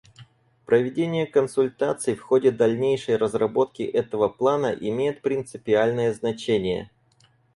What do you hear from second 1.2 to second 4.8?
консультаций в ходе дальнейшей разработки этого плана